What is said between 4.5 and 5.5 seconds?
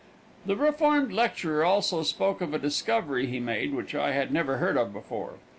heard of before.